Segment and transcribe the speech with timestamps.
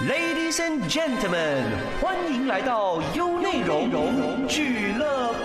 [0.00, 1.62] Ladies and gentlemen，
[2.02, 5.43] 欢迎来到优内容俱乐部。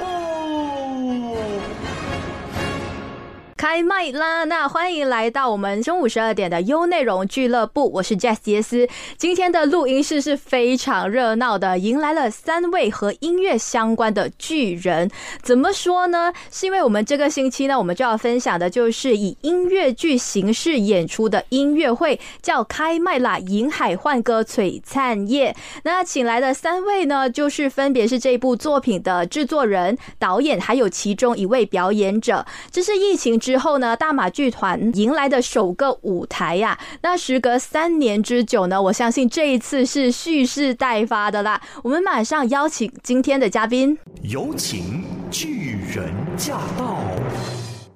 [3.59, 4.45] 开麦啦！
[4.45, 8.87] 那欢迎来到我们中午十二点的优内容俱乐部，我是 Jess 杰斯。
[9.17, 15.11] 今天的录音室是非常热闹的，迎来了三位和音乐相关的巨人。
[15.41, 16.31] 怎么说呢？
[16.49, 23.37] 是因为我们这个星期呢，我们就要分享的就是以音乐剧形式演出的音乐会，叫开麦啦！
[23.39, 25.53] 银海幻歌璀璨夜。
[25.83, 32.45] 那请来的三位呢，就是分别是这部作品的制作人、导演，还有其中一位表演者。
[32.71, 36.79] 这是疫情之后呢，大马剧团迎来的首个舞台呀。
[37.01, 41.61] 那时隔三年之久呢，我相信这一次是蓄势待发的啦。
[41.83, 46.99] 我们马上邀请今天的嘉宾，有请巨人驾到。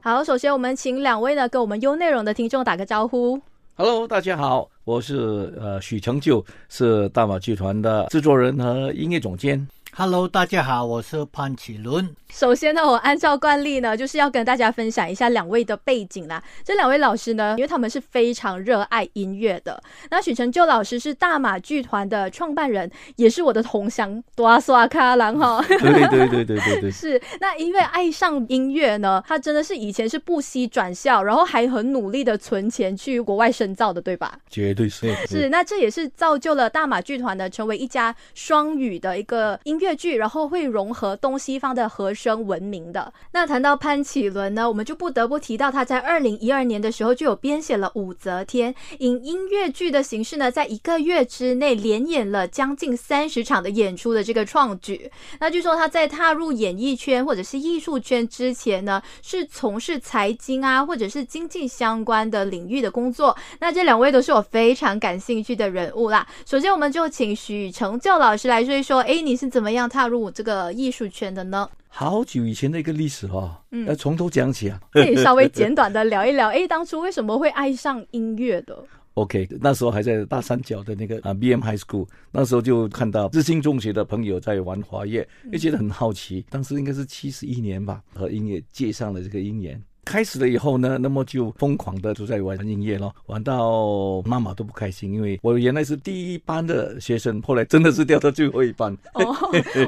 [0.02, 3.42] 好，首先我们请两位呢跟我们优内容的听众打个招呼。
[3.76, 9.68] Hello，大家好，我是呃许成就，是大马剧团的制作人和音乐总监。
[9.96, 12.08] Hello，大家好，我是潘启伦。
[12.34, 16.44] 首先呢，我按照惯例呢，就是要跟大家分享一下两位的背景啦。
[16.64, 19.80] 这两位老师呢，因为他们是非常热爱音乐的。
[20.10, 25.64] 那许成就老师是大马剧团的创办人，也是我的同乡，多刷卡郎哈。
[25.68, 34.40] 对对对对对对， 是，那因为爱上音乐呢，他真的是以前是不惜转校，然后还很努力的存钱去国外深造的，对吧？
[34.50, 43.14] 绝对是是，那这也是造就了大马剧团呢，成为一家双语的一个音乐剧，然后会融合东西方的和声闻名的。
[43.34, 55.12] 那谈到潘启伦呢，我们就不得不提到他在二零一二年的时候就有编写了武则天，以音乐剧的形式呢，在一个月之内连演了将近三十场的演出的这个创举。
[55.42, 63.36] 那据说他在踏入演艺圈或者是艺术圈之前呢，是从事财经啊或者是经济相关的领域的工作。
[63.60, 66.26] 那这两位都是我非常感兴趣的人物啦。
[66.46, 71.68] 首先，我们就请许成就老师来说一说，哎，你是怎么样踏入这个艺术圈的呢？
[71.96, 74.82] 好久以前的一个历史哈，嗯要从头讲起啊。
[74.92, 78.84] 可以稍微简短的聊一聊， 哎，当初为什么会爱上音乐的
[79.14, 86.44] ？OK，那时候还在大三角的那个啊 BM High School，那时候就看到日新中学的朋友在玩华乐，就觉得很好奇。
[86.50, 89.80] 当时应该是七十一年吧，和音乐接上了这个姻缘。
[90.06, 98.96] 开始了以后呢，那么就疯狂的都在玩音乐咯，玩到妈妈都不开心，因为我原来是第一班的学生，后来真的是掉到最后一班。
[99.14, 99.34] 哦，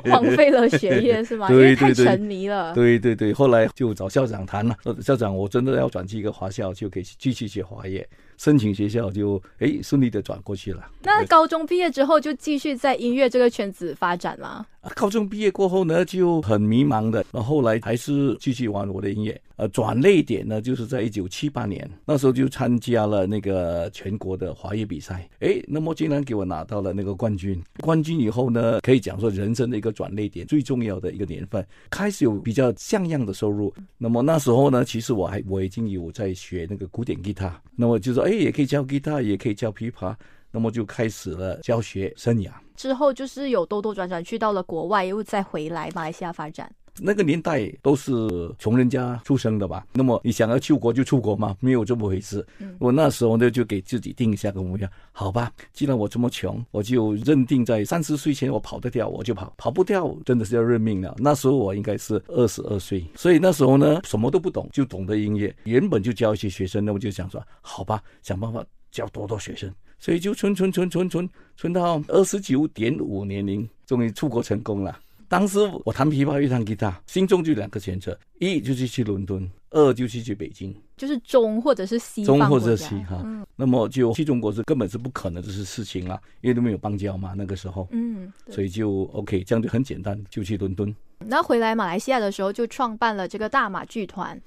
[0.10, 1.48] 荒废了学业 是吗？
[1.48, 2.74] 对太对对沉迷了。
[2.74, 8.08] 对对对，后来就找校长谈了，呃校长，我真的要转去一个华校，就可以继续学华乐，
[8.38, 10.86] 申请学校就哎顺利的转过去了。
[11.02, 14.66] 那高中毕业之后就继续在音乐这个圈子发展吗？
[14.82, 19.42] 啊高中毕业过后呢，就很迷茫的，那后后来还是继续玩我的音乐。
[19.56, 27.64] 呃，转泪点呢，就是在一九七八年，那时候就参加了那个全国的华乐比赛，哎，那么竟然给我拿到了那个冠军。
[27.80, 33.74] 冠军以后呢，可以讲说人生的一个转泪点，最重要的一个年份，开始有比较像样的收入。
[33.98, 40.16] 那么那时候呢，其实我还我已经有在学那个古典吉他，那么就说，哎，也可以教吉他，也可以教琵琶，
[40.50, 42.50] 那么就开始了教学生涯。
[42.76, 46.70] 之后就是有兜兜转转去到了国外，又再回来马来西亚发展。
[47.00, 48.12] 那个年代都是
[48.58, 49.86] 穷人家出生的吧？
[49.94, 51.56] 那么你想要出国就出国嘛？
[51.60, 52.46] 没有这么回事。
[52.80, 61.16] 我那时候呢就给自己定下个目标，好吧，既然我这么穷，我就认定在三十岁前我跑得掉我就跑，跑不掉真的是要认命了。
[61.18, 69.72] 那时候我应该是二十二岁，所以那时候呢什么都不懂，就懂得音乐，原本就教一些学生，那我就想说，好吧，想办法教多多学生。
[69.98, 75.00] 所以就存存存存存存到二十九点五年龄，终于出国成功了。
[75.28, 83.22] 当时我弹琵琶，又弹吉他，心中就两个选择：一就是去伦敦，二就是去北京，就是中或者是西中或者西哈。
[83.24, 90.94] 嗯那么就去中国是根本是不可能的事事情啦，因为都没有邦交嘛，那个时候，嗯，所以就 OK，这样就很简单，就去伦敦。
[91.20, 94.38] 那回来马来西亚的时候，就创办了这个大马剧团。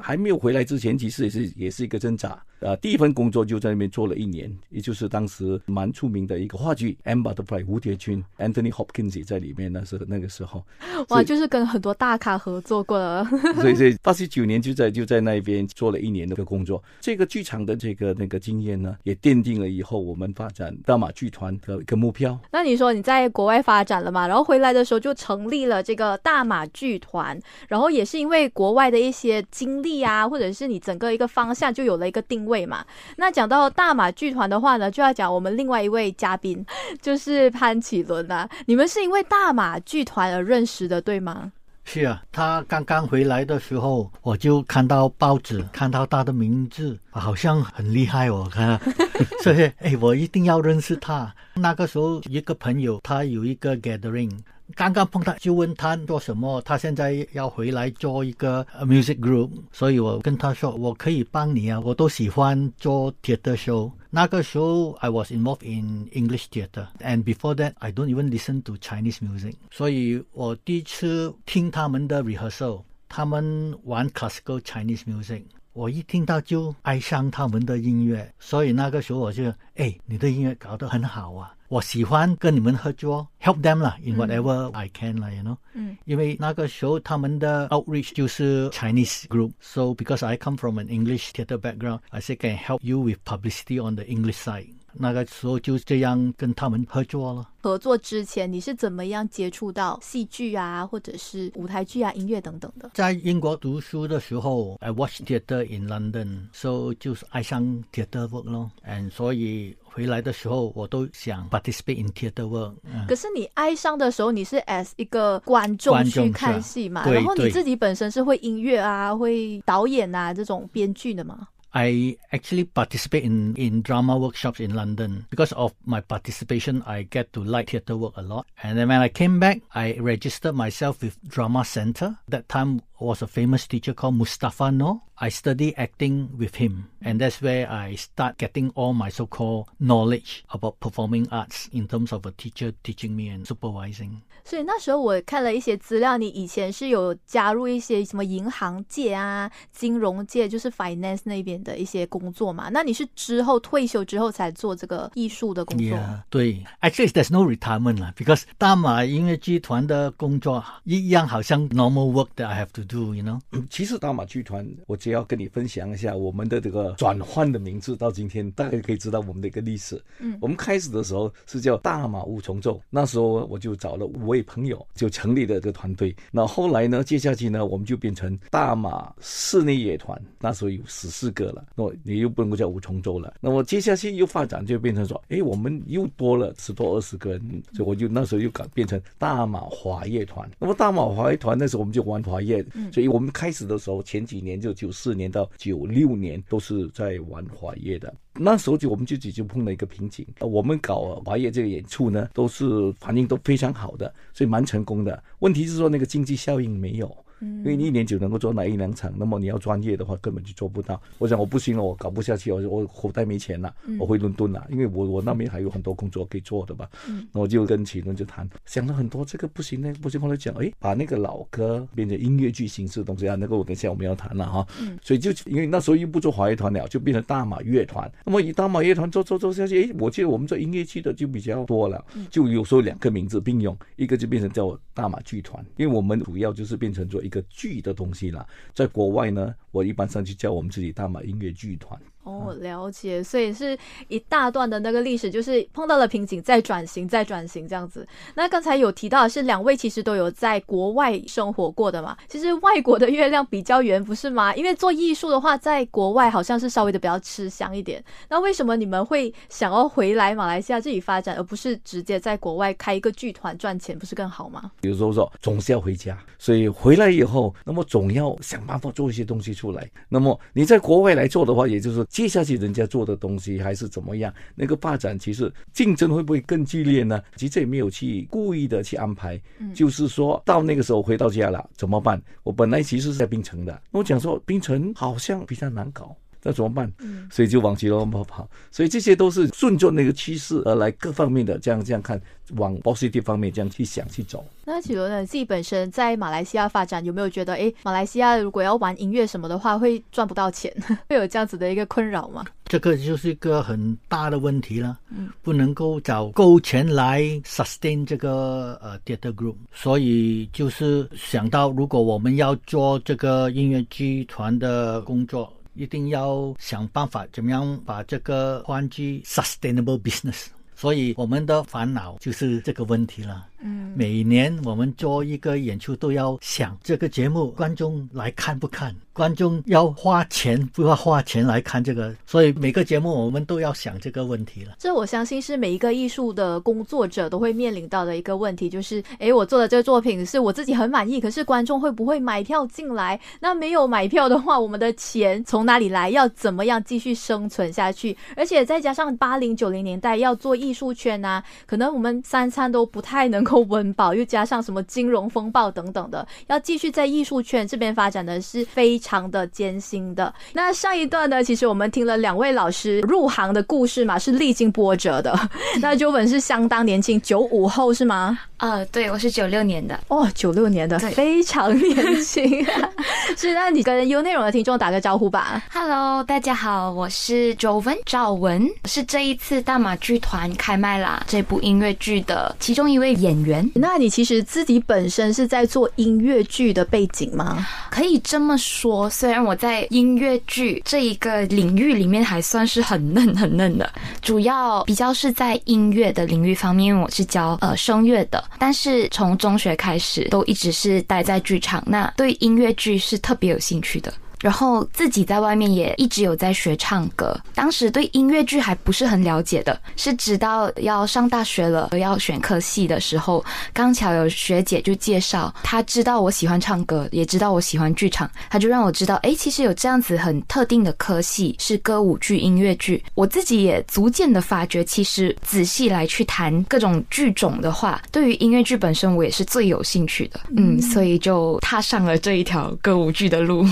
[0.00, 2.44] 还没有回来之前，其实也是也是一个挣扎。
[2.60, 10.64] 呃，第一份工作就在那边做了一年，也就是当时蛮出名的一个话剧《M Butterfly》蝴蝶君，Anthony Hopkins 也在里面，那是那个时候。
[11.10, 13.24] 哇，就是跟很多大咖合作过了。
[13.60, 16.82] 所以所以八十九年就在就在那边做了一年的一个工作。
[17.00, 22.38] 这个剧场的这个那个经验呢，也奠定了以后我们发展大马剧团的一个目标。
[22.50, 24.26] 那你说你在国外发展了嘛？
[24.26, 27.38] 然后回来的时候就成立了这个大马剧团，
[27.68, 32.84] 然后也是因为国外的一些经历啊，或者是你整个一个方向就有了一个定位嘛。
[33.16, 36.64] 那讲到大马剧团的话呢，就要讲我们另外一位嘉宾，
[37.02, 38.48] 就是潘启伦啊。
[38.66, 41.52] 你们是因为大马剧团而认识的，对吗？
[41.84, 48.76] 是啊，他刚刚回来的时候，我就看到报纸，看到他的名字，好像很厉害哦，看，
[49.44, 51.32] 所以哎，我一定要认识他。
[51.54, 54.36] 那个时候，一个朋友他有一个 gathering。
[54.74, 56.60] 刚刚碰到，就问他做什么。
[56.62, 61.78] 他现在要回来做一个 music group，所以我跟他说，我可以帮你啊。
[61.80, 63.92] 我都喜欢做 theater show。
[64.10, 69.54] 那个时候，I was involved in English theater，and before that, I don't even listen to Chinese music。
[69.70, 75.44] 所以我第一次听他们的 rehearsal，他们玩 classical Chinese music。
[75.74, 90.79] 我一听到就爱上他们的音乐，所以那个时候我就，哎，你的音乐搞得很好啊，我喜欢跟你们合作，help them 啦，in whatever I can 啦，you know，嗯，因为那个时候他们的 outreach 就是 Chinese group，so because I come from
[90.79, 94.67] an English theater background，I say can help you with publicity on the English side。
[94.98, 97.48] 那个时候就这样跟他们合作了。
[97.62, 102.88] 合作之前，你是怎么样接触到戏剧啊，或者是舞台剧啊、音乐等等的？
[102.94, 107.62] 在英国读书的时候，I watch theatre in London，so 就是爱上
[107.92, 108.70] theatre work 咯。
[108.86, 112.74] and 所以回来的时候，我都想 participate in theatre work。
[113.08, 117.04] 可是你爱上的时候，你是 as 一个观众去看戏嘛？
[117.10, 125.25] 然后你自己本身是会音乐啊、会导演啊这种编剧的吗 ？I actually participate in, in drama workshops in London.
[125.29, 128.45] Because of my participation, I get to like theatre work a lot.
[128.61, 132.17] And then when I came back, I registered myself with Drama Center.
[132.27, 135.03] That time was a famous teacher called Mustafa No.
[135.17, 140.43] I study acting with him, and that's where I start getting all my so-called knowledge
[140.49, 144.23] about performing arts in terms of a teacher teaching me and supervising.
[144.43, 152.68] 所以那时候我看了一些资料，你以前是有加入一些什么银行界啊、金融界，就是 finance 那边 的一些工作嘛。
[152.68, 163.40] 那你是之后退休之后才做这个艺术的工作？Yeah，对，actually there's no retirement 啦，because 大马音乐剧团的工作一样，好像 normal work that I have to do，you know。
[163.70, 164.96] 其实大马剧团我。
[165.06, 170.02] 只要跟你分享一下我们的这个转换的名字，到今天大概可以知道我们的一个历史。
[170.18, 176.16] 嗯，我们开始的时候是叫大马五重奏，那时候我就找了五位朋友，就成立了这个团队。
[176.32, 181.55] 那后来呢，接下去呢，我们就变成大马室内乐团，那时候有十四个了。
[181.76, 183.32] 那你又不能够叫五重奏了。
[183.40, 190.50] 那么接下去又发展就变成说，哎，我们又多了十多二十个人，所以我就那时候又改变成大马华乐团。
[190.58, 192.60] 那么大马华乐团那时候我们就玩华乐，
[192.92, 194.90] 所以我们开始的时候前几年就九。
[194.96, 200.26] 四年到九六年都是在玩华乐的，那时候就我们自己就碰了一个瓶颈。
[200.40, 205.22] 我们搞华乐这个演出呢，都是反应都非常好的，所以蛮成功的。
[205.40, 207.14] 问题是说那个经济效应没有。
[207.40, 211.00] 因为你一年只能够做那一两场，那么你要专业的话根本就做不到。
[211.18, 216.88] 我想我不行了，我搞不下去，我我口袋没钱了，我回伦敦了，因为我我那边还有很多工作可以做的吧。
[217.32, 220.20] 那我就跟启伦就谈，想了很多，这个不行，那个不行。
[220.20, 224.66] 后来讲，哎，把那个老歌变成音乐剧形式的东西啊，那个我等一下我们要谈了哈。
[225.02, 228.10] 所以就因为那时候又不做华乐团了，就变成大马乐团。
[228.24, 238.06] 那么以大马乐团做做做下去，哎，我记得我们做音乐剧的就比较多了，就有时候两个名字并用，一个就变成叫大马剧团，因为我们主要就是变成做一个剧的东。
[238.14, 242.00] 西了，在国外呢，我一般上去叫我们自己大马音乐剧团。
[242.26, 243.78] 哦，了解，所以是
[244.08, 248.04] 一大段的那个历史，就是碰到了瓶颈，再转型，再转型这样子。
[248.34, 252.16] 那刚才有提到的是两位其实都有在国外生活过的嘛？
[252.26, 254.52] 其实外国的月亮比较圆，不是吗？
[254.56, 258.02] 因为做艺术的话，在国外好像是稍微的比较吃香一点。
[258.28, 264.72] 那为什么你们会想要回来马来西亚这里发展，而不是直接在国外开一个剧团赚钱，不是更好吗？
[264.80, 269.88] 比如说说总是要回家，所以回来以后，那么总要想办法做一些东西出来。
[270.08, 272.04] 那么你在国外来做的话，也就是。
[272.16, 274.32] 接下去人家做的东西还是怎么样？
[274.54, 277.22] 那个发展其实竞争会不会更激烈呢？
[277.34, 279.38] 其实也没有去故意的去安排，
[279.74, 282.18] 就是说到那个时候回到家了怎么办？
[282.42, 286.16] 我本来其实是在槟城的，我讲说槟城好像比较难搞。
[286.46, 286.88] 那怎么办？
[287.00, 292.20] 嗯，所以就往吉隆坡跑，所以这些都是顺着那个趋势而来，各方面的这样这样看，
[292.54, 294.44] 往 positive 方面这样去想去走。
[294.64, 295.26] 那启罗呢？
[295.26, 300.72] 自己本身在马来西亚发展，有没有觉得，哎，马来西亚如果要玩音乐什么的话，会赚不到钱，
[301.10, 302.44] 会有这样子的一个困扰吗？
[302.66, 315.52] 这个就是一个很大的问题了，嗯，不能够找够钱来 sustain 这个呃 theater group，所以就是想到，如果我们要做这个音乐剧团的工作。
[315.76, 320.46] 一定要想办法，怎么样把这个换居 sustainable business。
[320.74, 323.46] 所以我们的烦恼就是这个问题了。
[323.66, 334.76] 嗯，每年我们做一个演出都要想这个节目观众来看不看，观众要花钱，不要花钱来看这个，所以每个节目我们都要想这个问题了。
[334.78, 343.18] 这我相信是每一个艺术的工作者都会面临到的一个问题，就是诶，我做的这个作品是我自己很满意，可是观众会不会买票进来？
[343.40, 346.10] 那没有买票的话，我们的钱从哪里来？
[346.10, 348.16] 要怎么样继续生存下去？
[348.36, 360.32] 而且再加上八零九零年代要做艺术圈啊，可能我们三餐都不太能够温饱，又加上什么金融风暴等等的，要继续在艺术圈这边发展的是非常的艰辛的。
[360.52, 365.38] 那上一段呢，其实我们听了两位老师入行的故事嘛，是历经波折的。
[365.80, 368.38] 那 Jo 文是相当年轻，九五后是吗？
[368.58, 370.00] 呃，对，我是九六年的。
[370.08, 372.64] 哦，九六年的，对非常年轻。
[373.36, 375.62] 是，那你跟优内容的听众打个招呼吧。
[375.70, 387.66] Hello，大家好，我是周文赵文，是这一次大马剧团开麦啦这部音乐剧的其中一位演员，那你其实自己本身是在做音乐剧的背景吗？
[387.90, 389.08] 可以这么说。
[389.10, 393.90] 虽然我在音乐剧这一个领域里面还算是很嫩很嫩的，
[394.20, 404.12] 主要比较是在音乐的领域方面，我是教呃声乐的，但是从中学开始都一直是待在剧场，那对音乐剧是特别有兴趣的。
[404.46, 423.02] 然后自己在外面也一直有在学唱歌，当时对音乐剧还不是很了解的，是直到要上大学了要选科系的时候，刚巧有学姐就介绍，她知道我喜欢唱歌，也知道我喜欢剧场，她就让我知道，诶，其实有这样子很特定的科系是歌舞剧、音乐剧。
[423.14, 433.66] 我自己也逐渐的发觉，其实仔细来去谈各种剧种的话，对于音乐剧本身我也是最有兴趣的，嗯，所以就踏上了这一条歌舞剧的路。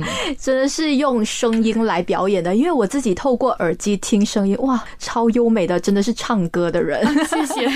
[0.38, 7.04] 真的是用声音来表演的，因为我自己透过耳机听声音，哇，超优美的，真的是唱歌的人。
[7.26, 7.66] 谢谢。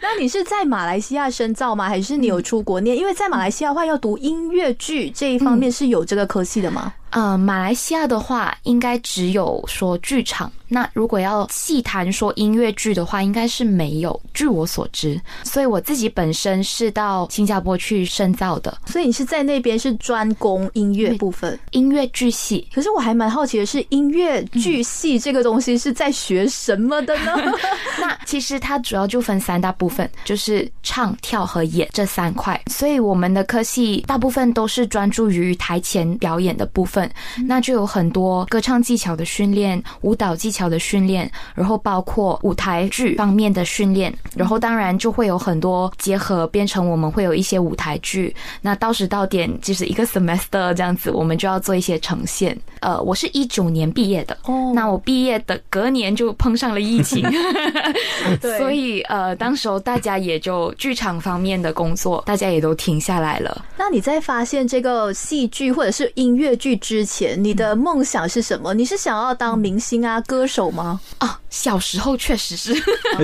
[0.00, 1.88] 那你是在马来西亚深造吗？
[1.88, 2.96] 还是你有出国念？
[2.96, 6.92] 因为在马来西亚的话，要读音乐剧这一方面是有这个科系的吗？
[7.16, 10.52] 呃，马来西亚的话，应该只有说剧场。
[10.68, 15.18] 那如果要细谈说音乐剧的话，应该是没有，据我所知。
[15.42, 21.58] 所以我自己本身是到新加坡去深造的所以你是在那边是专攻音乐部分。
[21.70, 22.68] 音乐剧系。
[22.74, 27.32] 可是我还蛮好奇的是，音乐剧系这个东西是在学什么的呢？
[27.98, 32.60] 那其实它主要就分三大部分，就是唱、跳和演这三块。
[32.66, 37.05] 所以我们的科系大部分都是专注于台前表演的部分，
[37.46, 48.34] 那就有很多歌唱技巧的训练、舞蹈技巧的训练，然后包括舞台剧方面的训练，然后当然就会有很多结合，变成我们会有一些舞台剧。
[48.60, 52.56] 那到时到点就是一个 semester 这样子，我们就要做一些呈现。
[52.80, 57.24] 呃，我是一九年毕业的，哦那我毕业的隔年就碰上了疫情。
[58.40, 63.64] 对所以呃，当时候大家也就剧场方面的工作，大家也都停下来了。
[63.76, 68.72] 那你在发现这个戏剧或者是音乐剧之前，你的梦想是什么？
[68.72, 71.00] 你是想要当明星啊、歌手吗？
[71.18, 72.80] 啊，小时候确实是，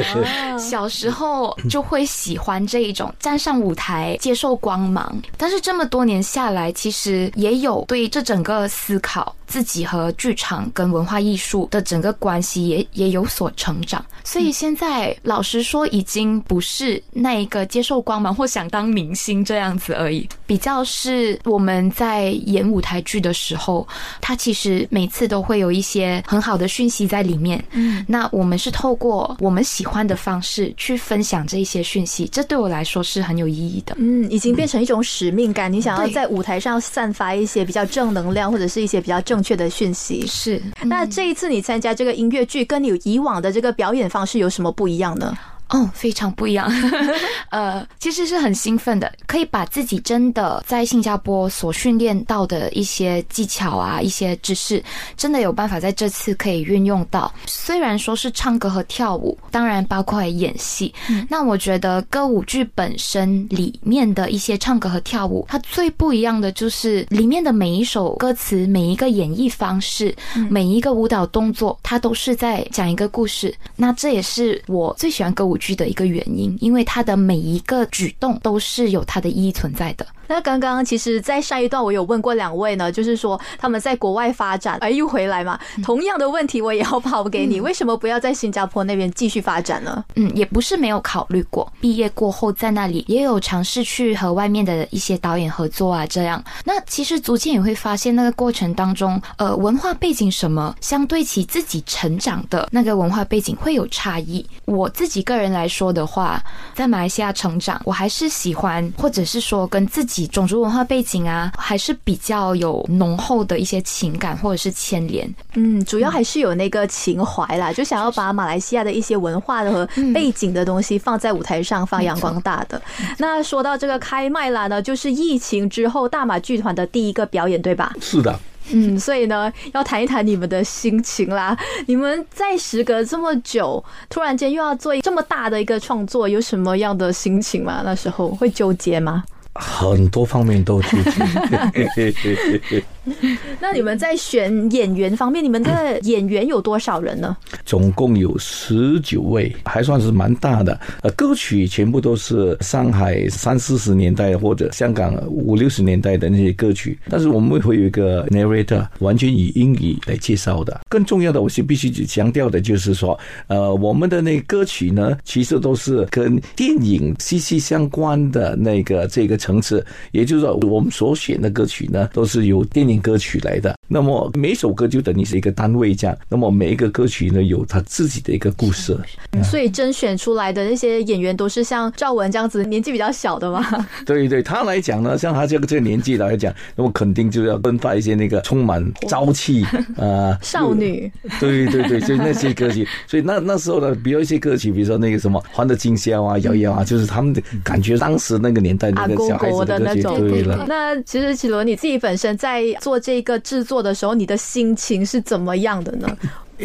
[0.59, 14.03] 小时候就会喜欢这一种站上舞台接受光芒，但是这么多年下来，其实也有对这整个思考自己和剧场跟文化艺术的整个关系也也有所成长。
[14.25, 23.87] 所以现在老实说，已经不是那一个接受光芒或想当明星这样子而已，比较是我们在演舞台剧的时候，
[24.23, 27.63] 它其实每次都会有一些很好的讯息在里面。
[27.73, 33.97] 嗯，那我们是透过我们喜欢的方式去分享这一些讯息，这对我来说是很有意义的。
[33.99, 40.27] 嗯，已经变成一种使命感，你想要在舞台上散发一些比较正能量，或者是一些比较正确的讯息。
[40.27, 45.37] 是，那这一次你参加这个音乐剧，跟你以往的这个表演方式有什么不一样呢？
[45.73, 46.71] 哦，非常不一样。
[47.51, 54.83] 呃，其实是很兴奋的，可以把自己真的在新加坡所训练到的一些技巧啊、一些知识，
[55.17, 57.33] 真的有办法在这次可以运用到。
[57.47, 60.93] 虽然说是唱歌和跳舞，当然包括演戏。
[61.29, 70.15] 那我觉得歌舞剧本身里面的一些唱歌和跳舞，它最不一样的就是里面的每一首歌词、每一个演绎方式、
[70.51, 73.55] 每一个舞蹈动作，它都是在讲一个故事。
[73.75, 80.05] 那这也是我最喜欢歌舞剧的一个原因，因为他的每一个举动都是有他的意义存在的。
[80.33, 90.03] 那刚刚其实，在上一段我有问过两位呢，就是说他们在国外发展，哎，又回来嘛，同样的问题我也要抛给你，为什么不要在新加坡那边继续发展呢？
[90.17, 91.71] 嗯，也不是没有考虑过。
[91.83, 96.43] 毕业过后在那里也有尝试去和外面的一些导演合作啊，这样。
[96.65, 104.43] 那其实逐渐也会发现那个过程当中，呃，文化背景什么相对起自己成长的那个文化背景会有差异。
[104.65, 115.29] 我自己个人来说的话，在马来西亚成长，我还是喜欢，或者是说跟自己己种族文化背景啊，还是比较有浓厚的一些情感或者是牵连。
[115.55, 122.81] 嗯，主要还是有那个情怀啦，就想要把马来西亚的一些文化的和背景的东西放在舞台上发扬光大的。
[123.19, 127.93] 那说到这个开麦啦呢，就是疫情之后大马剧团的第一个表演，对吧？
[128.01, 128.39] 是的，
[128.71, 131.57] 嗯，所以呢，要谈一谈你们的心情啦。
[131.87, 137.83] 你们在时隔这么久，突然间又要做这么大的一个创作，有什么样的心情吗？
[137.85, 139.25] 那时候会纠结吗？
[139.55, 142.85] 很多方面都积极。
[143.61, 147.37] 那你们在选演员方面，你们的演员有多少人呢？
[147.67, 150.79] 总共有十九位，还算是蛮大的。
[151.03, 160.83] 呃，歌曲全部都是上海三四十年代或者香港五六十年代的那些歌曲，但是我们会有一个 narrator，完全以英语来介绍的。
[160.89, 163.19] 更重要的，我是必须强调的就是说，
[163.49, 172.92] 呃，我们的那歌曲呢，其实都是跟电影息息相关的那个这个层次，也就是说，我们所选的歌曲呢，都是由电影。
[173.01, 178.99] 歌曲来的，那么每首歌就等于是一个单位这样，那么每一个歌曲呢有它自己的一个故事，
[179.45, 183.63] 所以甄选出来的那些演员都是像赵文这样子年纪比较小的嘛？
[184.07, 189.63] 对对，他来讲呢，像他这个这个年纪来讲，那么肯定就要分发一些那个充满朝气
[190.01, 200.65] 啊少女，对对对，就那些歌曲，所以那那时候呢，比如一些歌曲，比如说那个什么《欢乐今宵》啊，《摇摇》啊，就是他们的感觉，当时那个年代那个小孩子的歌曲，对了。
[200.67, 202.63] 那其实启伦你自己本身在。
[202.81, 206.09] 做这个制作的时候，你的心情是怎么样的呢？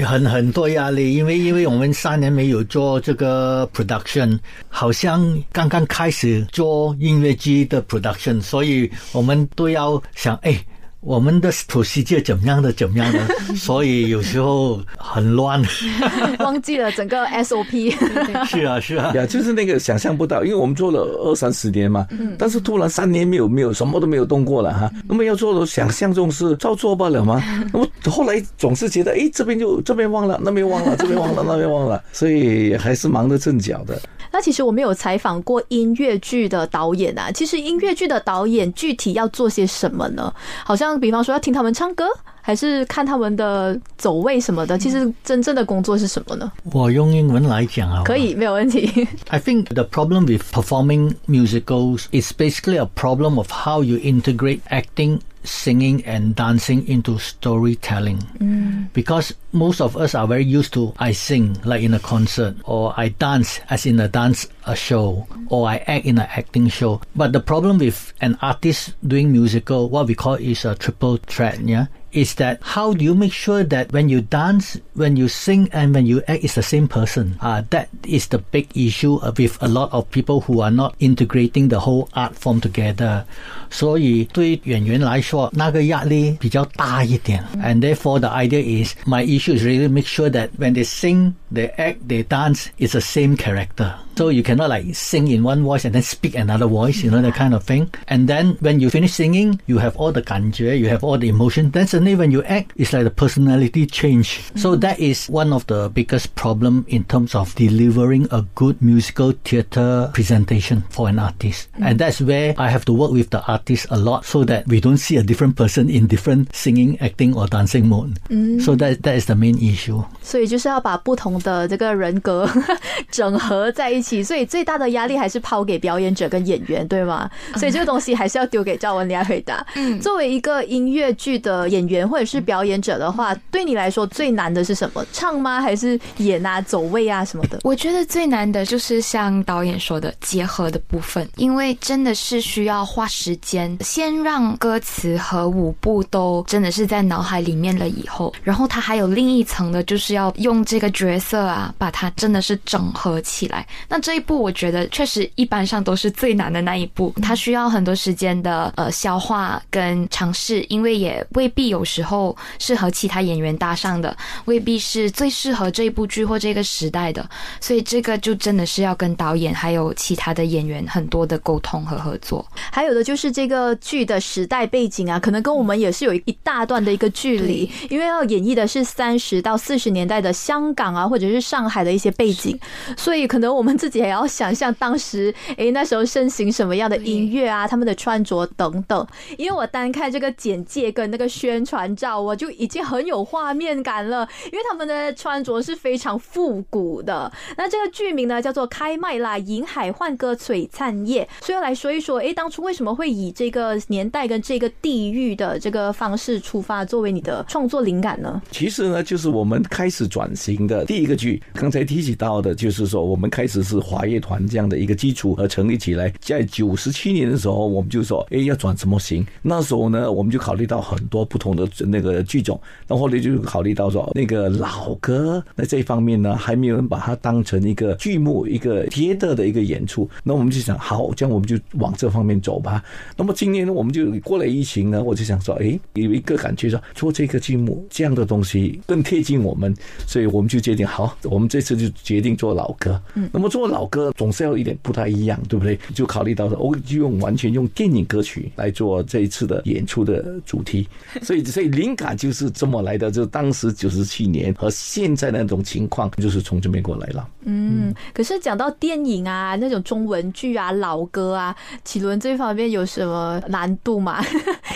[0.05, 4.37] 很很多压力，因为因为我们三年没有做这个 production，
[4.69, 10.63] 好像刚刚开始做音乐剧的 production，所以我们都要想，哎。
[11.07, 13.19] 我们的土世界怎么样的怎么样的，
[13.55, 15.63] 所以有时候很乱，
[16.39, 17.95] 忘记了整个 SOP。
[18.45, 22.05] 是啊是啊，呀，就是那个想象不到，因为我们做了二三十年嘛，
[22.37, 27.41] 但是突然三年没有没有什么都没有动过了哈，那么要做的想象中是照做罢了吗？
[27.71, 33.97] 那么后来总是觉得，哎，这边就这边忘了，那边忘了，这边忘了，那边忘了，所以还是忙得正脚的。
[34.37, 40.31] 那其实我们有采访过音乐剧的导演啊，其实音乐剧的导演具体要做些什么呢？
[40.63, 42.05] 好像比方说要听他们唱歌，
[42.39, 44.77] 还是看他们的走位什么的。
[44.77, 46.51] 其实真正的工作是什么呢？
[46.71, 49.07] 我用英文来讲啊，可以没有问题。
[49.29, 55.17] I think the problem with performing musicals is basically a problem of how you integrate acting.
[55.47, 58.17] Singing and dancing into storytelling.
[58.39, 58.93] Mm.
[58.93, 62.93] Because most of us are very used to I sing like in a concert or
[62.97, 67.01] I dance as in a dance a show or I act in an acting show.
[67.15, 71.59] But the problem with an artist doing musical, what we call is a triple threat,
[71.61, 75.69] yeah, is that how do you make sure that when you dance, when you sing,
[75.71, 77.37] and when you act, it's the same person?
[77.41, 81.67] Uh, that is the big issue with a lot of people who are not integrating
[81.67, 83.25] the whole art form together.
[83.70, 87.42] 所以对演员来说，那个压力比较大一点。
[87.62, 91.70] And therefore, the idea is my issue is really make sure that when they sing, they
[91.76, 93.94] act, they dance, it's the same character.
[94.14, 97.22] So you cannot like sing in one voice and then speak another voice, you know,
[97.22, 97.88] that kind of thing.
[98.08, 101.30] And then when you finish singing, you have all the 感觉, you have all the
[101.30, 101.70] emotion.
[101.70, 104.52] Then suddenly when you act, it's like the personality change.
[104.54, 109.32] So that is one of the biggest problem in terms of delivering a good musical
[109.44, 111.68] theater presentation for an artist.
[111.80, 113.55] And that's where I have to work with the artist
[113.89, 117.47] a lot so that we don't see a different person in different singing, acting or
[117.47, 118.15] dancing mode.
[118.61, 120.03] So that that is the main issue.
[120.21, 122.49] 所以就是要把不同的这个人格
[123.11, 124.23] 整合在一起。
[124.23, 127.29] 所以最大的压力还是抛给表演者跟演员，对吗？
[127.55, 129.65] 所以这个东西还是要丢给赵文来回答。
[129.75, 135.05] 嗯，作为一个音乐剧的演员或者是表演者的话，对你来说最难的是什么？
[135.13, 135.61] 唱吗？
[135.61, 137.59] 还是演啊、走位啊什么的？
[137.63, 143.46] 我觉得最难的就是像导演说的结合的部分，因为真的是需要花时间，
[143.81, 153.65] 先让歌词和舞步都真的是在脑海里面了以后，然后他还有另一层的，就是要用这个角色啊，把它真的是整合起来。
[153.87, 167.27] 那这一步我觉得确实一般上都是最难的那一步，它需要很多时间的呃消化跟尝试，因为也未必有时候是和其他演员搭上的，未必是最适合这一部剧或这个时代的，
[167.61, 172.45] 所以这个就真的是要跟导演还有其他的演员很多的沟通和合作。
[172.71, 182.59] 还有的就是这个剧的时代背景啊，可能跟我们也是有一大段的一个距离，因为要演绎的是三十到四十年代的香港啊，或者是上海的一些背景，
[182.95, 189.07] 所以可能我们自自己也要想象当时，哎，那时候盛行什么样的音乐啊，他们的穿着等等。
[189.37, 194.27] 因为我单看这个简介跟那个宣传照，我就已经很有画面感了。
[194.51, 197.31] 因为他们的穿着是非常复古的。
[197.55, 201.29] 那这个剧名呢，叫做《开麦啦，银海幻歌璀璨夜》。
[201.45, 208.41] 所以来说一说，哎，当初为什么会以这个年代跟这个地域的这个方式出发，作为你的创作灵感呢？
[208.51, 216.11] 其实呢，就是我们开始转型的第一个剧，刚才提起到的，就是说我们开始是华乐团这样的一个基础而成立起来。
[216.19, 219.25] 在九十七年的时候，我们就说，哎，要转什么型？
[219.41, 230.09] 那时候呢，我们就考虑到很多不同的那个剧种，那后来就考虑到说，那个老歌，那这方面呢，还没有人把它当成一个剧目、一个贴的的一个演出。
[230.23, 232.83] 那我们就想，好，这样我们就往这方面走吧。
[233.17, 239.75] 那么今年呢，我们就过了疫情呢，我就想说，哎，有一个感觉说，做这个剧目这样的东西更贴近我们，
[240.05, 243.01] 所以我们就决定，好，我们这次就决定做老歌。
[243.15, 245.77] 嗯，那么做老歌总是要一点不太一样，对不对？
[245.95, 250.87] 就考虑到说，我就用完全用电影歌曲来做这一次的演出的主题，
[251.23, 257.27] 所以所以灵感就是这么来的，就当时九十七年和现在那种情况，就是从这边过来了。
[257.45, 264.23] 嗯，可是讲到电影啊，那种中文剧啊、老歌啊，启伦这方面有什么难度吗？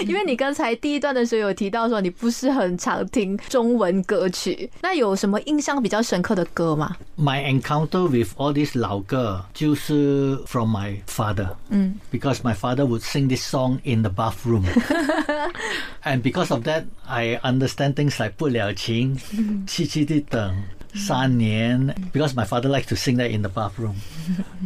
[0.07, 13.79] 因为你刚才第一段的时候有提到说你不是很常听中文歌曲，那有什么印象比较深刻的歌吗？My encounter with all these 老歌就是 from my father，嗯，because my father would sing this song
[13.83, 14.63] in the bathroom。
[16.03, 19.15] and because of that, I understand things like 不了情、
[19.67, 20.63] 凄凄的等、
[20.95, 23.95] 三年 because my father likes to sing that in the bathroom.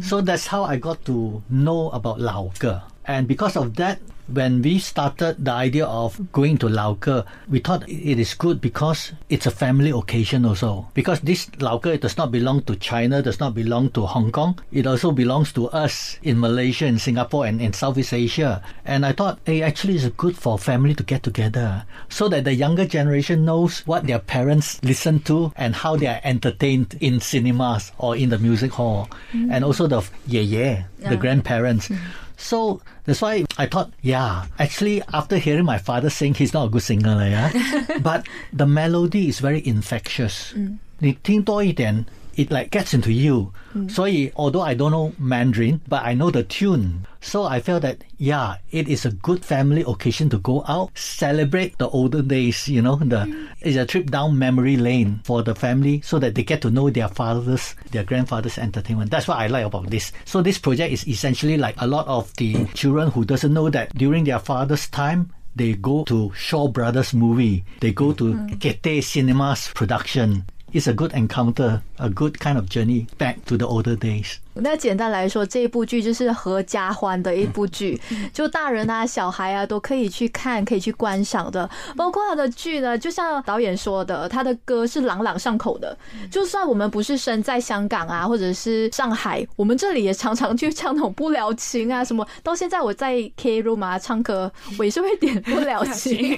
[0.02, 4.78] so that's how I got to know about 老歌 and because of that when we
[4.78, 9.50] started the idea of going to Lauke, we thought it is good because it's a
[9.50, 10.88] family occasion also.
[10.94, 14.58] Because this Lauke does not belong to China, does not belong to Hong Kong.
[14.72, 18.62] It also belongs to us in Malaysia, in Singapore, and in Southeast Asia.
[18.84, 22.54] And I thought, hey, actually, it's good for family to get together so that the
[22.54, 27.92] younger generation knows what their parents listen to and how they are entertained in cinemas
[27.98, 29.08] or in the music hall.
[29.32, 29.52] Mm-hmm.
[29.52, 31.88] And also the yeah, yeah, the grandparents.
[31.88, 32.25] Mm-hmm.
[32.37, 36.69] So that's why I thought, yeah, actually, after hearing my father sing, he's not a
[36.69, 37.51] good singer, yeah.
[38.01, 40.53] but the melody is very infectious.
[40.53, 40.79] Mm.
[41.03, 42.05] 你听多一点
[42.36, 43.52] it like gets into you.
[43.74, 43.90] Mm.
[43.90, 47.06] So although I don't know Mandarin, but I know the tune.
[47.20, 51.76] So I felt that yeah, it is a good family occasion to go out, celebrate
[51.78, 52.68] the olden days.
[52.68, 53.48] You know, the mm.
[53.60, 56.90] it's a trip down memory lane for the family, so that they get to know
[56.90, 59.10] their fathers, their grandfathers' entertainment.
[59.10, 60.12] That's what I like about this.
[60.24, 63.94] So this project is essentially like a lot of the children who doesn't know that
[63.96, 68.60] during their father's time they go to Shaw Brothers movie, they go to mm.
[68.60, 70.44] Cathay Cinemas production,
[70.76, 74.40] it's a good encounter, a good kind of journey back to the older days.
[74.58, 78.00] 那简单来说，这一部剧就是合家欢的一部剧，
[78.32, 81.68] 就大人啊、小孩啊都可以去看、可以去观赏的。
[81.96, 85.96] 包括他的剧呢，就像导演说的，他的歌是朗朗上口的。
[86.30, 92.26] 就算我们不是身在香港啊，或者是上海，我们这里也常常去唱那种不了情啊什么。
[92.42, 96.36] 到现在我在 K room 啊唱歌，我也是会点不了情。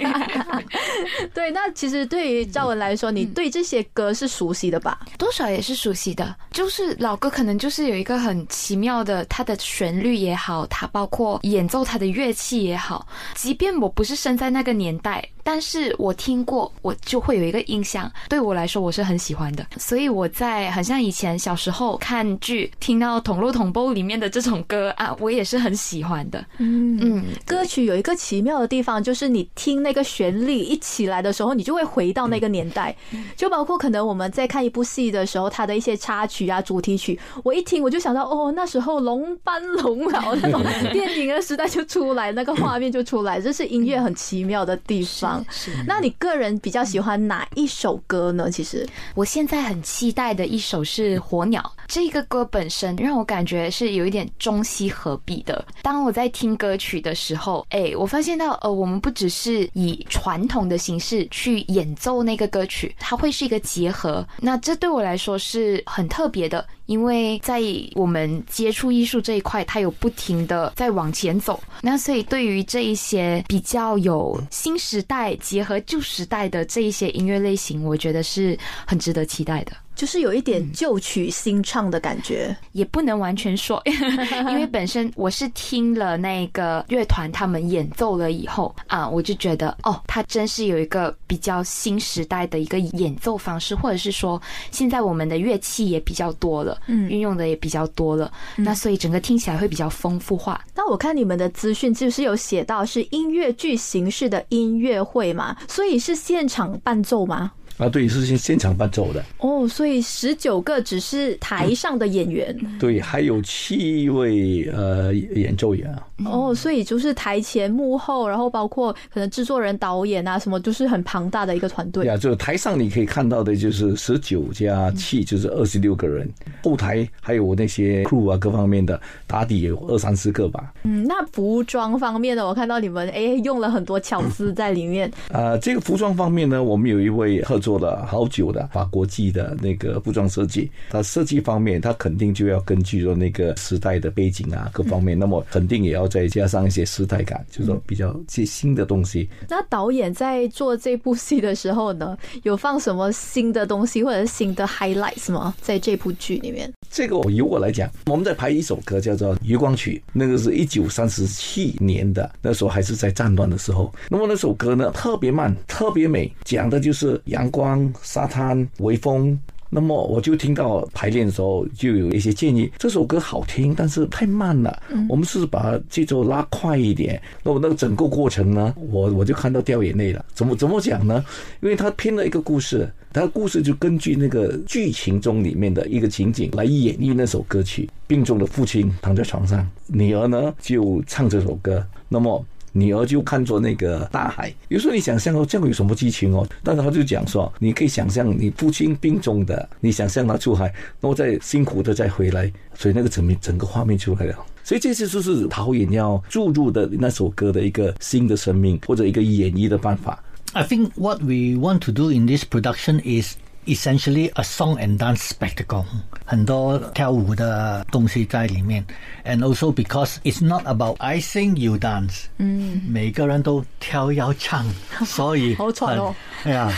[1.33, 4.99] 对，那其实对于赵文来说，你对这些歌是熟悉的吧？
[5.17, 8.15] 多少也是熟悉的，就是老歌，可能就是有一个。
[8.15, 15.23] 个很奇妙的，它的旋律也好，它包括演奏它的乐器也好，即便我不是生在那个年代。
[15.51, 19.65] 但是我听过，我就会有一个印象，对我来说我是很喜欢的。
[19.77, 26.45] 所以我在很像以前小时候看剧，听到《同路同波》里面的这种歌啊，我也是很喜欢的。
[26.59, 32.95] 嗯嗯，歌曲有一个奇妙的地方，就是你听那个旋律一起来的时候，你就会回到那个年代。
[33.35, 40.61] 就包括可能我们在看一部戏的时候，它的一些插曲啊、主题曲，我一听我就想到，哦，那时候龙班龙老那种
[40.93, 45.38] 电影的时代就出来，那个画面就出来，这是音乐很奇妙的地方。
[45.49, 48.49] 是，那你个人比较喜欢哪一首歌呢？
[48.51, 55.65] 其实我现在很期待的一首是《火鸟》，这个歌本身让我感觉是有一点中西合璧的。
[55.81, 64.27] 当我在听歌曲的时候，哎，我发现到呃，我们不只是以传统的形式去演奏那个歌曲，它会是一个结合。
[64.39, 66.65] 那这对我来说是很特别的。
[66.89, 67.61] 因为在
[67.93, 79.71] 我们接触艺术这一块，它有不停的在往前走，那所以对于这一些比较有新时代结合旧时代的这一些音乐类型，我觉得是很值得期待的。
[79.99, 82.55] 就是有一点旧曲新唱的感觉。
[82.71, 83.81] 也不能完全说，
[84.47, 100.63] 因为本身我是听了那个乐团他们演奏了以后啊，我就觉得哦，他真是有一个比较新时代的一个演奏方式，或者是说现在我们的乐器也比较多了，嗯运用的也比较多了，那所以整个听起来会比较丰富化。
[100.73, 107.51] 那我看你们的资讯就是有写到是音乐剧形式的音乐会嘛，所以是现场伴奏吗？
[107.79, 122.03] 啊，对，是现现场伴奏的，哦，所以十九个只是台上的演员、对，还有七位呃演奏员啊，哦，所以就是台前幕后，然后包括可能制作人、导演啊什么，就是很庞大的一个团队。
[122.03, 126.29] 对啊，就台上你可以看到的就是十九加七，就是二十六个人，
[126.61, 130.73] 后台还有那些 crew 啊各方面的打底有二三十个吧。
[130.83, 135.09] 嗯，那服装方面呢，我看到你们哎用了很多巧思在里面。
[135.29, 149.29] 呃，这个服装方面呢，我们有一位合作了好久的法国际的那个服装设计，它设计方面，它肯定就要根据说那个时代的背景啊各方面，那么肯定也要再加上一些时代感，就是说比较一些新的东西。
[149.49, 155.53] 那导演在做这部戏的时候呢，有放什么新的东西或者是新的 highlights 吗？
[155.61, 156.71] 在这部剧里面？
[156.89, 163.93] 这个由我来讲，我们在拍一首歌叫做《月光曲》，那个是一九三十七年的，那时候还是在战乱的时候。
[164.09, 167.58] 那么那首歌呢，特别慢，特别美，讲的就是阳光、
[168.01, 169.37] 沙滩、微风。
[169.71, 177.21] 那么我就听到排练的时候就有一些建议，这首歌好听，但是太慢了，我们是把节奏拉快一点。
[177.43, 180.25] 那么那个整个过程呢，我我就看到掉眼泪了。
[180.33, 181.23] 怎么怎么讲呢？
[181.61, 187.87] 因为他拼了一个故事，他的故事就根据那个剧情中里面的一个情景来演绎那首歌曲。
[188.07, 191.85] 病重的父亲躺在床上，女儿呢就唱这首歌。
[192.07, 192.43] 那么。
[192.71, 196.47] 女儿就看着那个大海，有时候你想象哦，这样有什么激情哦？
[196.63, 204.35] 但是他就讲说，你可以想象你父亲病重的，你想象他出海，然后再辛苦的再回来，所以那个整面整个画面出来了。
[204.63, 210.23] 所以这些就是导演要注入的那首歌的一个新的生命或者一个演绎的办法。
[210.53, 215.29] I think what we want to do in this production is essentially a song and dance
[215.29, 215.85] spectacle，
[216.25, 218.85] 很多跳舞的东西在里面
[219.25, 224.65] ，and also because it's not about I sing you dance，嗯，每个人都跳要唱，
[225.05, 226.71] 所以好喘哦很，哎呀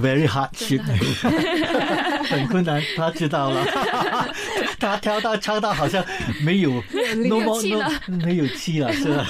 [0.00, 0.82] ，very hard shit，
[2.28, 3.64] 很困难，他知道了，
[4.78, 6.04] 他跳到唱到好像
[6.42, 6.70] 没有
[7.28, 9.26] no more no 没有气了，是吧？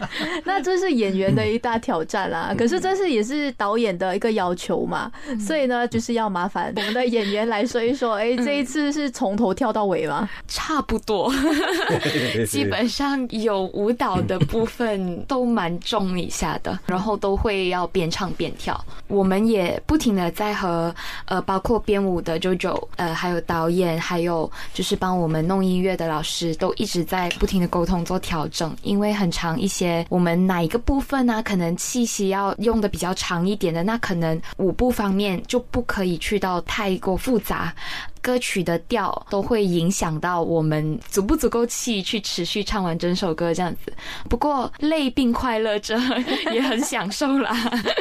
[0.44, 10.28] 那这是演员的一大挑战啦，可是这是也是导演的一个要求嘛，所以呢，就是要麻烦我们的演员来说一说， 哎，这一次是从头跳到尾吗？
[10.48, 11.32] 差不多，
[12.48, 18.78] 基本上有舞蹈的部分都蛮重一下的，然后都会要边唱边跳。
[19.08, 20.94] 我们也不停的在和
[21.24, 37.74] 呃，包括编舞的 JoJo，呃，还有导演，还有就是帮我们弄音乐的老师，都一直在不停的沟通做调整，因为很长一些我们哪一个部分呢、可能气息要用的比较长一点的，那可能舞步方面就不可以去到太过复杂。
[38.20, 43.92] 歌曲的调都会影响到我们足不足够气去持续唱完整首歌这样子。
[44.28, 45.98] 不过累并快乐着，
[46.52, 47.56] 也很享受啦。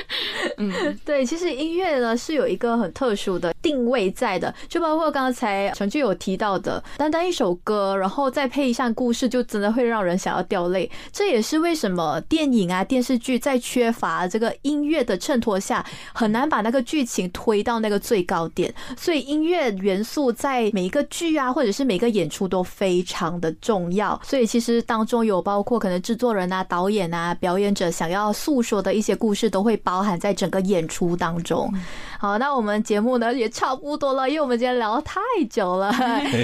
[0.58, 10.90] 嗯对，其实音乐呢是有一个很特殊的定位在的，就包括刚才陈俊有提到的，单单一首歌，然后再配上故事，就真的会让人想要掉泪。
[11.12, 18.74] 这也是为什么电影啊、电视剧在缺乏这个音乐的衬托下，很难把那个剧情推到那个最高点。
[18.98, 24.20] 所以音乐元素在每一个剧啊，或者是每个演出都非常的重要。
[24.24, 31.72] 所以其实当中有包括可能制作人啊、导演啊、表演者想要诉说的一些故事，都会包含在整个演出当中。
[32.18, 35.20] 好，那我们节目呢也差不多了，因为我们今天聊得太
[35.50, 35.94] 久了，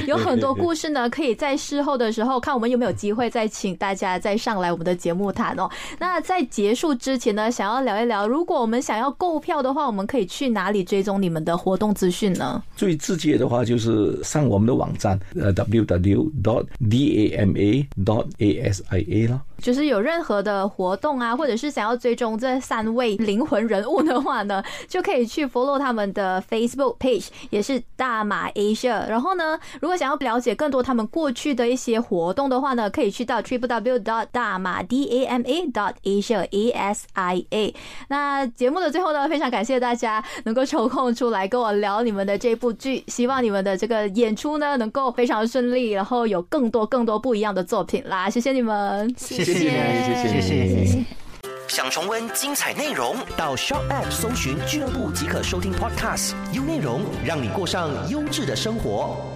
[0.08, 5.69] 有很多故事呢，可以在事后的时候看我们有没有机会再请大家再上来我们的节目谈哦。
[5.99, 12.63] 那在结束之前呢，想要聊一聊，如果我们想要购票的话，我们可以去哪里追踪你们的活动资讯呢？
[12.75, 19.41] 最直接的话就是上我们的网站，呃，w w dot d a m a dot a s i a 啦。
[19.62, 29.08] 就是有任何的活动啊，或者是想要追踪这三位灵魂人物的话呢，就可以去 follow 他们的 Facebook page，也是大马 Asia。
[29.08, 37.76] 然后呢，如果想要了解更多他们过去的一些活动的话呢，可以去到 triple w dot 大马 d a m a dot asia a s i a。
[38.10, 49.13] 那节目的最后呢，非常感谢大家能够抽空出来跟我聊你们的这部剧，希望你们的这个演出呢能够非常顺利，然后有更多更多不一样的作品啦，谢谢你们。
[49.18, 51.05] 谢谢谢谢谢谢谢。
[51.67, 56.34] 想重温精彩内容，到 Shop App 搜寻俱乐部即可收听 Podcast。
[56.51, 59.35] 优内容让你过上优质的生活。